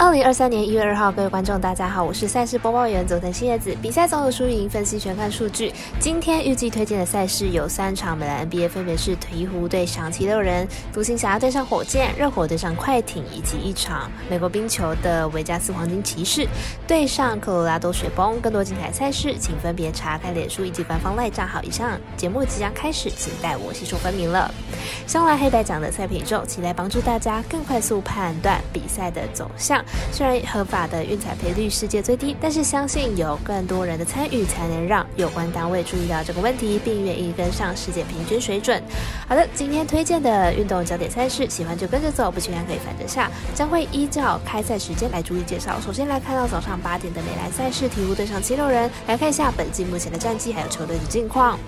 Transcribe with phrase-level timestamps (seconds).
[0.00, 3.76] 二零二三年一月二号，各位观众，大家好，我是赛事播报员佐藤新叶子。
[3.82, 5.70] 比赛总有输赢，分析全看数据。
[5.98, 16.48] 今天预计推荐的赛事有三场，美兰 NBA 分别是鹈鹕对上七六人，独行侠对上火箭，热火对上快艇，以及一场美国冰球的维加斯黄金骑士
[16.86, 18.40] 对上科罗拉多雪崩。
[18.40, 21.62] 更多精彩赛事，请分别查看脸书以及官方赖账号。
[21.62, 24.50] 以上节目即将开始，请带我细说分明了。
[25.10, 29.84] 香兰黑白奖的赛品宇宙，期待帮助大家更快速判断比赛的走向。
[30.12, 38.80] 虽然合法的运彩赔率世界最低，但是相信有更多人的参与，才能让有关单位注意到这个问题，并愿意跟上世界平均水准。
[39.28, 45.80] 好的，今天推荐的运动焦点赛事，喜欢就跟着走，不喜欢可以反着下，将会依照开赛时间来逐一介绍。
[45.84, 51.58] 首先来看到早上八点的美兰赛事，鹈鹕对上七六人，来看一下本季目前的战绩还有球队的近况。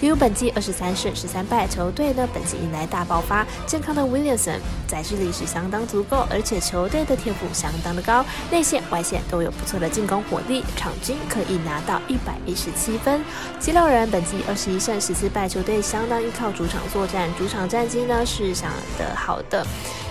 [0.00, 13.20] 鹈鹕本季二十三胜十三败，球队呢本季迎来大爆发，健康的 Williamson 载智力是相当足够，而且球队的天赋相当的高，内线外线都有不错的进攻火力，场均可以拿到一百一十七分。
[13.60, 19.66] 七六人本季二十一胜十四败，球队相当依靠主场作战，主场战绩呢是相当的好的。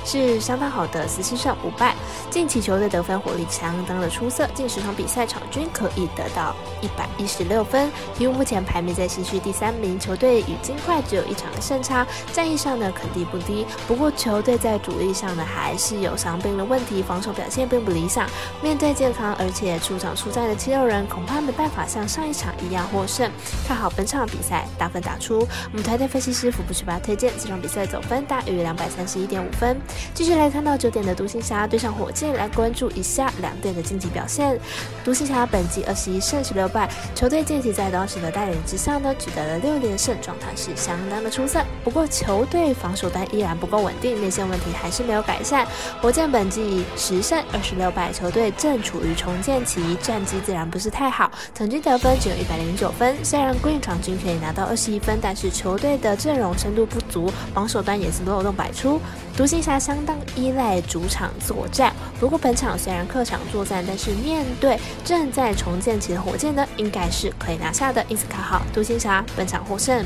[0.05, 1.88] 是相当好的十七胜五败，
[2.31, 7.91] 近期球队得分火力相当的出色，近十场比赛场均可以得到一百一十六分。
[8.19, 13.65] 鹈鹕目前排名在西区第三名，球队与金块只有一场的胜差，战役上呢肯定不低。
[13.87, 18.29] 不过球队在主力上呢还是有伤病的问题，防守表现并不理想。
[18.61, 23.29] 面对健康而且出场出战的七六人，恐怕没办法像上一场一样获胜。
[23.67, 29.75] 看好本场比赛大分打出，我们团队分析师福布十八推荐这场比赛总分大于两百三十一点五分。
[30.13, 34.59] 继续来看到九点的独行侠对上火箭，来关注一下两队的竞技表现。
[35.05, 41.63] 独行侠本季二十一胜十六败，球队近期在当时的带领之下呢，取得了六连胜，状态是相当的出色。
[41.83, 45.65] 不过球队防守端依然不够稳定，内线问题还是没有改善。
[46.01, 53.15] 火箭本季十胜二十六败，球队正处于重建期，战绩自然不是太好，场均得分只有一百零九分。
[53.23, 58.99] 虽然 Green 场均可以拿到二十一分，但是球队的阵容深度不足，防守端也是漏洞百出。
[59.37, 68.05] 独行侠相当依赖主场作战，不过本场虽然客场作战，但是面对正在重建期的火箭呢，应该是可以拿下的。
[68.09, 70.03] 因此看好独行侠本场获胜。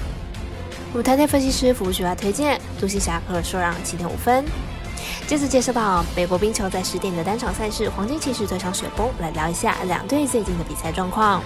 [0.94, 4.46] 舞台内分析师服务学华推荐独行侠可受让七点五分。
[5.26, 11.42] 接着介绍到美国冰球在十点的单场赛事，黄金骑士对上雪崩，来聊一下两队最近的比赛状况。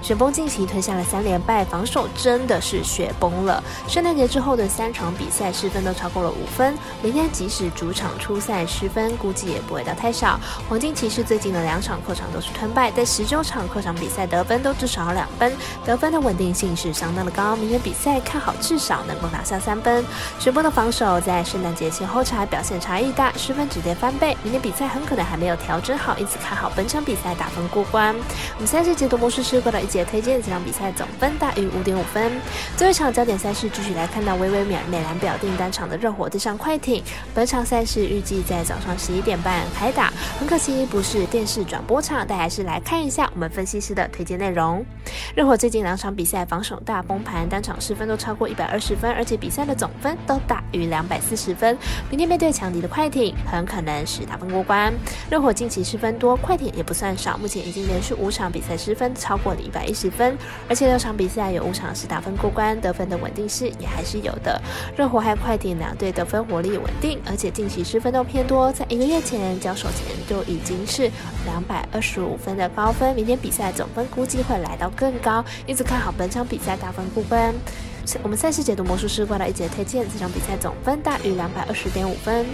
[0.00, 3.62] 雪崩近期吞下了三连败，防守真的是雪崩了。
[3.86, 10.40] 圣诞节之后的三场比赛失分都超过了五分，明天即使主场出赛失分，估计也不会到太少。
[10.68, 15.52] 黄金骑士最近的两场客场都是吞败，在十九场客场比赛得分都至少两分，
[15.84, 17.54] 得分的稳定性是相当的高。
[17.56, 20.04] 明天比赛看好至少能够拿下三分。
[20.38, 28.14] 雪崩的防守在圣诞节前后场表现差异大，失分直接翻倍，明天比赛很可能还没有调整好，因此看好本场比赛打分过关。
[28.54, 30.04] 我们赛事解读模式是过了一节。
[30.04, 32.32] 推荐这场比赛总分大于五点五分。
[32.76, 37.02] 最后一场焦点赛事继续来看到微微秒美兰表定单场的热火对上快艇。
[37.34, 44.84] 本场赛事预计在早上十一点半开打，很可惜不是电视转播场，但还是来看一下我们分析师的推荐内容。
[45.34, 51.76] 热火最近两场比赛防守大崩盘，单场失分都超过一百二十分，而且比赛的总分都大于两百四十分。
[52.08, 54.92] 明天面对强敌的快艇，很可能是打分过关。
[55.30, 60.36] 热火近期失分多，快艇也不算少，目前已经连续五场比赛失分超过了一百百一十分，
[60.68, 64.60] 而且六场比赛有五场是打分过关，得分的稳定性也还是有的。
[64.96, 71.08] 热火和快艇两队得分火力稳定，而且近期失分都偏多，在一个月前交手前就已经是
[71.44, 77.54] 两百二十五分的高分，明天比赛总分估计会来到更高，因此看好本场比赛打分过关。
[78.24, 82.44] 我们赛事解读魔术师过来一节推荐，这场比赛总分大于两百二十点五分。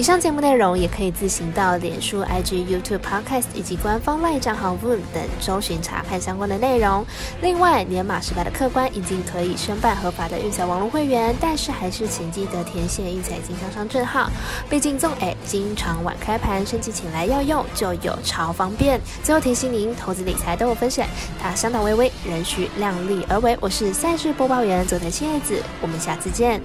[0.00, 7.04] 以上节目内容也可以自行到脸书、IG、YouTube、Podcast 以及官方 LINE 账号 Voom 等搜寻查看相关的内容。
[7.42, 14.30] 另外，年满十八的客官已经可以申办合法的运彩网络会员，但是还是请记得填写运彩经销商证号。
[14.70, 18.98] 毕竟纵 A 经常晚开盘，升级请来要用就有超方便。
[19.22, 21.06] 最后提醒您，投资理财都有风险，
[21.38, 23.54] 它相当微微，仍需量力而为。
[23.60, 26.58] 我是赛事播报员佐藤千叶子，我们下次见。